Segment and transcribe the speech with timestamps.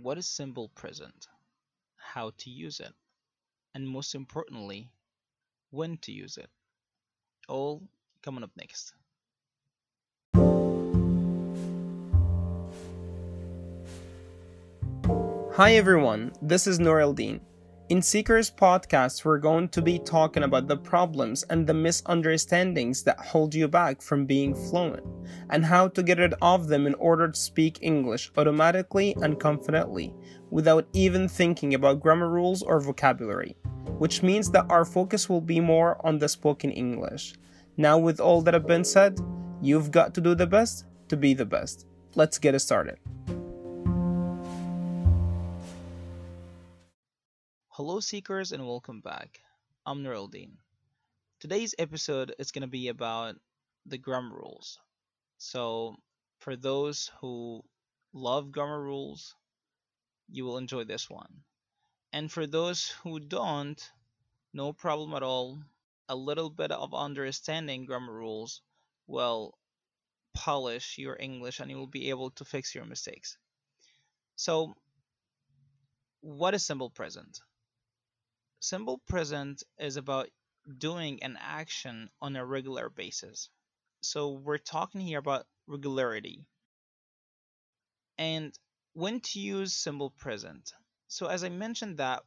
[0.00, 1.26] What is simple present?
[1.96, 2.92] How to use it?
[3.74, 4.92] And most importantly,
[5.70, 6.48] when to use it?
[7.48, 7.82] All
[8.22, 8.92] coming up next.
[15.56, 17.40] Hi everyone, this is Noor Eldeen.
[17.88, 23.18] In Seekers podcast, we're going to be talking about the problems and the misunderstandings that
[23.18, 25.02] hold you back from being fluent
[25.48, 30.14] and how to get rid of them in order to speak English automatically and confidently
[30.50, 33.56] without even thinking about grammar rules or vocabulary,
[33.96, 37.36] which means that our focus will be more on the spoken English.
[37.78, 39.18] Now, with all that have been said,
[39.62, 41.86] you've got to do the best to be the best.
[42.16, 42.98] Let's get it started.
[47.78, 49.40] Hello, seekers, and welcome back.
[49.86, 50.56] I'm Nuruldin.
[51.38, 53.36] Today's episode is going to be about
[53.86, 54.80] the grammar rules.
[55.36, 55.94] So,
[56.40, 57.62] for those who
[58.12, 59.36] love grammar rules,
[60.28, 61.44] you will enjoy this one.
[62.12, 63.80] And for those who don't,
[64.52, 65.62] no problem at all.
[66.08, 68.60] A little bit of understanding grammar rules
[69.06, 69.56] will
[70.34, 73.38] polish your English and you will be able to fix your mistakes.
[74.34, 74.74] So,
[76.22, 77.38] what is simple present?
[78.60, 80.28] Simple present is about
[80.78, 83.50] doing an action on a regular basis.
[84.00, 86.44] So we're talking here about regularity.
[88.18, 88.58] And
[88.94, 90.72] when to use simple present.
[91.06, 92.24] So as I mentioned that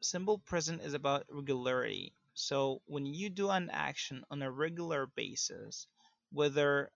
[0.00, 2.14] simple present is about regularity.
[2.32, 5.86] So when you do an action on a regular basis,
[6.32, 6.90] whether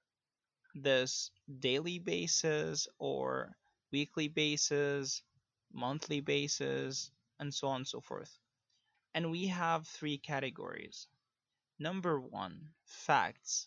[0.75, 3.55] this daily basis or
[3.93, 5.23] weekly basis,
[5.71, 8.40] monthly basis, and so on and so forth.
[9.15, 11.07] And we have three categories.
[11.79, 13.67] Number one, facts.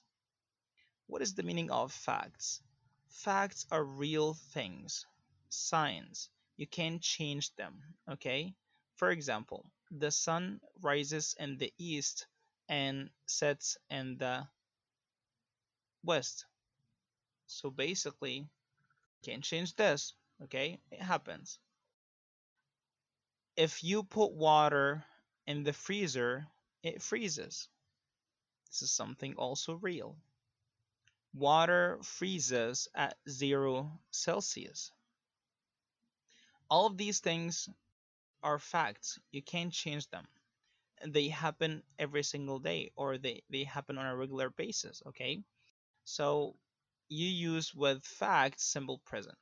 [1.07, 2.61] What is the meaning of facts?
[3.09, 5.05] Facts are real things,
[5.49, 6.29] signs.
[6.57, 8.55] You can't change them, okay?
[8.95, 12.27] For example, the sun rises in the east
[12.69, 14.47] and sets in the
[16.03, 16.45] west.
[17.47, 18.47] So basically,
[19.23, 20.13] can't change this,
[20.43, 20.79] okay?
[20.91, 21.59] It happens.
[23.55, 25.05] If you put water
[25.47, 26.47] in the freezer,
[26.83, 27.67] it freezes.
[28.67, 30.17] This is something also real.
[31.33, 34.91] Water freezes at 0 Celsius.
[36.69, 37.69] All of these things
[38.41, 39.19] are facts.
[39.31, 40.27] You can't change them.
[41.05, 45.43] They happen every single day or they, they happen on a regular basis, okay?
[46.03, 46.55] So
[47.09, 49.37] you use with facts simple present.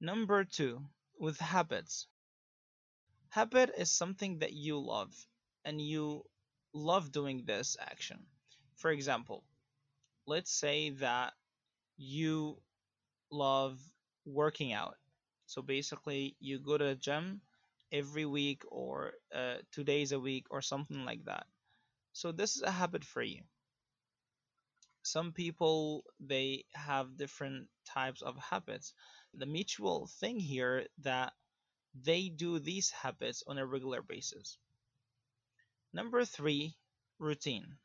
[0.00, 2.06] Number two, with habits.
[3.30, 5.14] Habit is something that you love
[5.64, 6.24] and you
[6.74, 8.26] love doing this action.
[8.76, 9.44] For example,
[10.26, 11.34] let's say that
[11.96, 12.62] you
[13.30, 13.80] love
[14.24, 14.98] working out.
[15.46, 17.42] So basically, you go to the gym
[17.92, 21.46] every week or uh, two days a week or something like that.
[22.12, 23.42] So this is a habit for you.
[25.02, 28.94] Some people they have different types of habits.
[29.34, 31.34] The mutual thing here that
[32.04, 34.58] they do these habits on a regular basis.
[35.92, 36.78] Number three,
[37.18, 37.76] routine.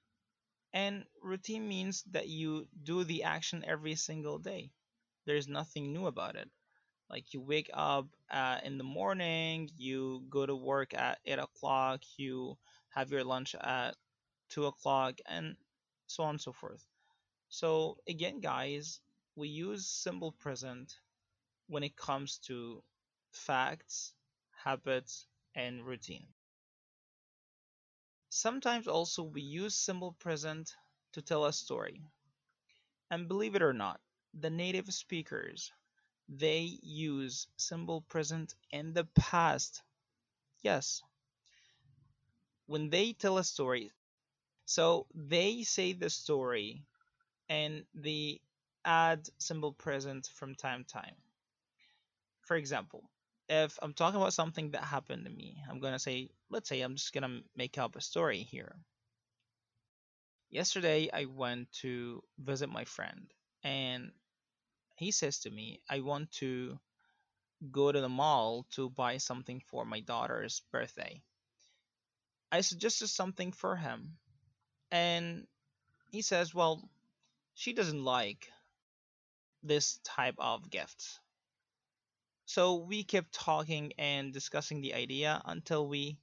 [0.73, 4.71] And routine means that you do the action every single day.
[5.25, 6.49] There's nothing new about it.
[7.09, 12.01] Like you wake up uh, in the morning, you go to work at 8 o'clock,
[12.17, 12.57] you
[12.89, 13.95] have your lunch at
[14.49, 15.57] 2 o'clock, and
[16.07, 16.85] so on and so forth.
[17.49, 18.99] So, again, guys,
[19.35, 20.97] we use simple present
[21.67, 22.83] when it comes to
[23.33, 24.13] facts,
[24.63, 26.27] habits, and routine.
[28.31, 30.75] Sometimes also we use simple present
[31.13, 32.03] to tell a story.
[33.09, 34.01] And believe it or not,
[34.33, 35.71] the native speakers
[36.29, 39.83] they use simple present in the past.
[40.61, 41.03] Yes.
[42.65, 43.93] When they tell a story,
[44.65, 46.85] so they say the story
[47.49, 48.41] and they
[48.85, 51.15] add simple present from time to time.
[52.41, 53.09] For example,
[53.49, 56.95] if I'm talking about something that happened to me, I'm gonna say, let's say I'm
[56.95, 58.75] just gonna make up a story here.
[60.49, 64.11] Yesterday, I went to visit my friend, and
[64.95, 66.79] he says to me, I want to
[67.71, 71.21] go to the mall to buy something for my daughter's birthday.
[72.53, 74.17] I suggested something for him,
[74.91, 75.47] and
[76.11, 76.89] he says, Well,
[77.55, 78.51] she doesn't like
[79.63, 81.19] this type of gifts.
[82.45, 86.17] So we kept talking and discussing the idea until we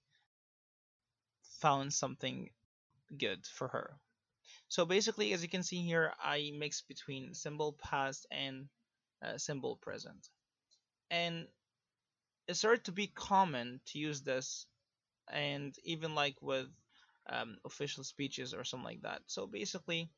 [1.60, 2.50] found something
[3.18, 3.98] good for her.
[4.68, 8.68] So basically, as you can see here, I mix between simple past and
[9.22, 10.28] uh, simple present.
[11.10, 11.46] And
[12.46, 14.66] it started to be common to use this,
[15.32, 16.68] and even like with
[17.28, 19.22] um, official speeches or something like that.
[19.26, 20.10] So basically,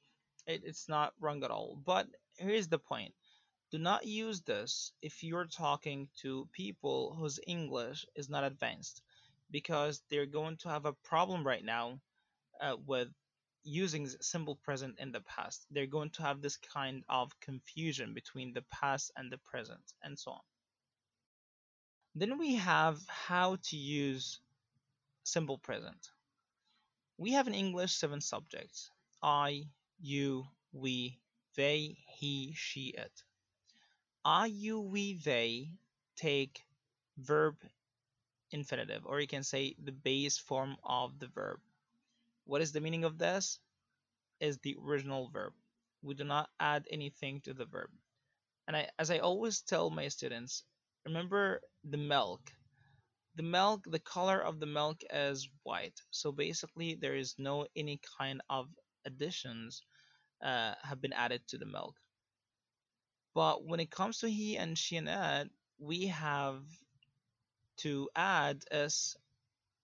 [0.46, 1.78] it, it's not wrong at all.
[1.84, 3.14] But here's the point
[3.72, 9.00] do not use this if you're talking to people whose English is not advanced
[9.50, 11.98] because they're going to have a problem right now
[12.60, 13.08] uh, with
[13.64, 15.64] using simple present in the past.
[15.70, 20.19] They're going to have this kind of confusion between the past and the present and
[20.19, 20.40] so on.
[22.14, 24.38] Then we have how to use
[25.24, 26.10] simple present.
[27.16, 28.90] We have in English seven subjects
[29.22, 29.64] I,
[29.98, 31.20] you, we,
[31.56, 33.22] they, he, she, it.
[34.24, 35.70] I, you, we, they
[36.16, 36.60] take
[37.19, 37.56] verb
[38.52, 41.58] infinitive, or you can say the base form of the verb.
[42.44, 43.58] What is the meaning of this?
[44.40, 45.52] Is the original verb.
[46.02, 47.90] We do not add anything to the verb.
[48.66, 50.64] And I, as I always tell my students,
[51.04, 52.40] remember the milk.
[53.36, 56.00] The milk, the color of the milk is white.
[56.10, 58.69] So basically, there is no any kind of
[59.04, 59.82] additions
[60.44, 61.96] uh, have been added to the milk.
[63.34, 66.62] But when it comes to he and she and it, we have
[67.79, 69.17] to add s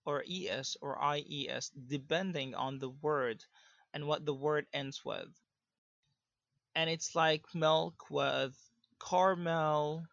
[0.05, 3.43] or es or ies depending on the word
[3.93, 5.29] and what the word ends with.
[6.75, 8.55] And it's like milk with
[8.99, 10.05] caramel,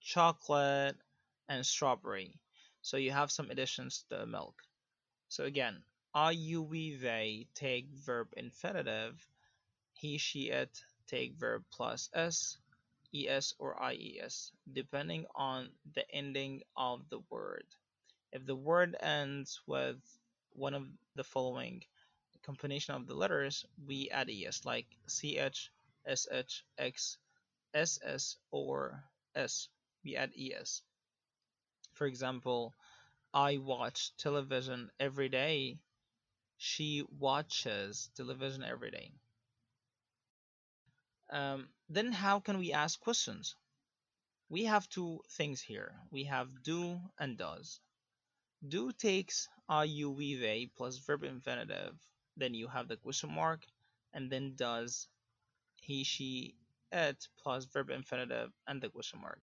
[0.00, 0.96] chocolate,
[1.48, 2.40] and strawberry.
[2.82, 4.62] So you have some additions to the milk.
[5.28, 5.82] So again,
[6.14, 9.26] I, you, we, they take verb infinitive.
[9.94, 10.82] He, she, it
[11.12, 12.58] take verb plus s,
[13.14, 17.66] es, or ies, depending on the ending of the word.
[18.32, 20.00] If the word ends with
[20.54, 21.84] one of the following
[22.42, 25.70] combination of the letters, we add es, like ch,
[26.14, 27.18] sh, x,
[27.74, 29.04] ss, or
[29.34, 29.68] s.
[30.04, 30.82] We add es.
[31.94, 32.74] For example,
[33.34, 35.78] I watch television every day.
[36.58, 39.12] She watches television every day.
[41.32, 43.56] Um, then how can we ask questions?
[44.50, 45.94] We have two things here.
[46.10, 47.80] We have do and does.
[48.68, 51.94] Do takes are you, we, they plus verb infinitive.
[52.36, 53.66] Then you have the question mark,
[54.12, 55.08] and then does
[55.76, 56.54] he, she,
[56.92, 59.40] it plus verb infinitive and the question mark.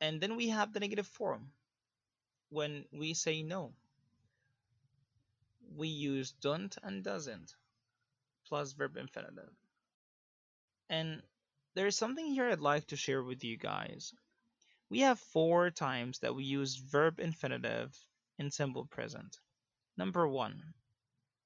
[0.00, 1.50] And then we have the negative form.
[2.50, 3.72] When we say no,
[5.76, 7.54] we use don't and doesn't
[8.50, 9.54] plus verb infinitive.
[10.90, 11.22] And
[11.74, 14.12] there's something here I'd like to share with you guys.
[14.90, 17.96] We have four times that we use verb infinitive
[18.38, 19.38] in simple present.
[19.96, 20.74] Number one,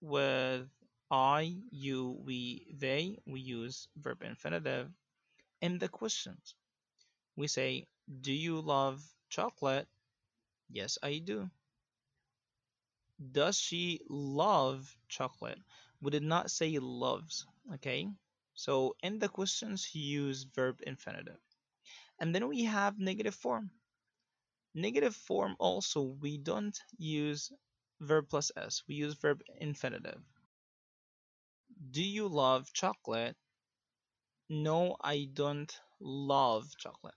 [0.01, 0.67] with
[1.11, 4.91] I, you, we, they, we use verb infinitive
[5.61, 6.55] in the questions.
[7.37, 7.87] We say,
[8.23, 9.89] Do you love chocolate?
[10.71, 11.51] Yes, I do.
[13.33, 15.61] Does she love chocolate?
[16.05, 17.47] We did not say loves,
[17.77, 18.11] okay?
[18.53, 21.41] So in the questions, use verb infinitive.
[22.21, 23.71] And then we have negative form.
[24.75, 27.51] Negative form also, we don't use
[28.01, 30.21] verb plus s, we use verb infinitive.
[31.91, 33.37] Do you love chocolate?
[34.51, 37.15] No, I don't love chocolate.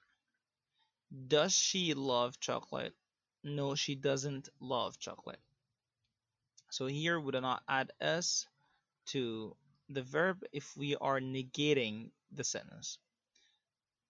[1.27, 2.95] Does she love chocolate?
[3.43, 5.41] No, she doesn't love chocolate.
[6.69, 8.47] So here we do not add s
[9.07, 9.55] to
[9.89, 12.99] the verb if we are negating the sentence.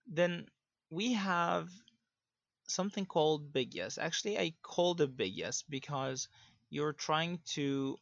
[0.08, 0.48] Then
[0.90, 1.70] we have
[2.68, 3.98] something called big yes.
[3.98, 6.28] Actually, I called it big yes because
[6.70, 7.98] you're trying to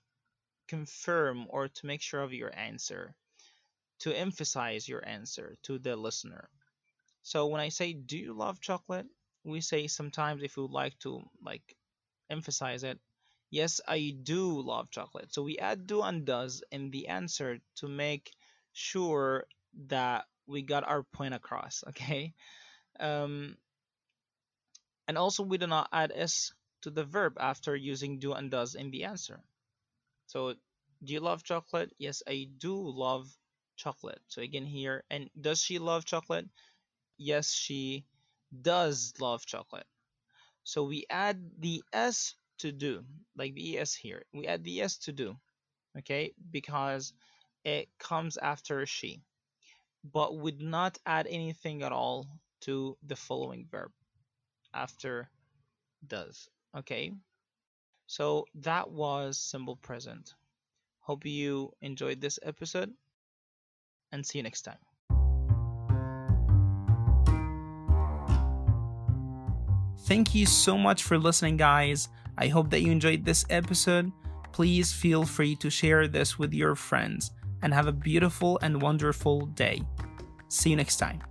[0.67, 3.15] confirm or to make sure of your answer,
[3.99, 6.49] to emphasize your answer to the listener.
[7.23, 9.07] So when I say, "Do you love chocolate?"
[9.43, 11.77] we say sometimes if you would like to like
[12.29, 12.99] emphasize it,
[13.51, 15.33] yes, I do love chocolate.
[15.33, 18.31] So we add do and does in the answer to make
[18.73, 19.47] sure
[19.87, 21.83] that we got our point across.
[21.89, 22.33] Okay.
[22.99, 23.57] Um,
[25.07, 28.75] and also we do not add s to the verb after using do and does
[28.75, 29.43] in the answer.
[30.27, 30.55] So
[31.03, 31.93] do you love chocolate?
[31.99, 33.29] Yes, I do love
[33.77, 34.21] chocolate.
[34.27, 36.49] So again here, and does she love chocolate?
[37.17, 38.05] Yes, she
[38.61, 39.87] does love chocolate.
[40.63, 43.03] So we add the s to do,
[43.35, 44.23] like the es here.
[44.33, 45.35] We add the es to do,
[45.99, 47.13] okay, because
[47.63, 49.21] it comes after she.
[50.03, 52.27] But do not add anything at all
[52.61, 53.91] to the following verb
[54.73, 55.29] after
[56.07, 57.11] does, okay?
[58.07, 60.33] So that was simple present.
[60.99, 62.93] Hope you enjoyed this episode
[64.11, 64.77] and see you next time.
[70.05, 72.09] Thank you so much for listening, guys.
[72.37, 74.11] I hope that you enjoyed this episode.
[74.51, 79.47] Please feel free to share this with your friends and have a beautiful and wonderful
[79.47, 79.81] day.
[80.49, 81.21] See you next time.